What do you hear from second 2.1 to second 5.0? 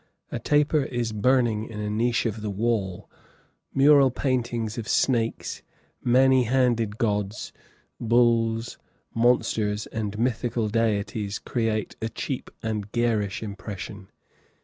of the wall; mural paintings of